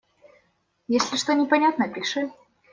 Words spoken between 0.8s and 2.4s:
Если что непонятно- пиши.